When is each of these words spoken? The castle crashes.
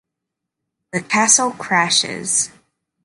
The 0.93 1.01
castle 1.01 1.51
crashes. 1.51 2.49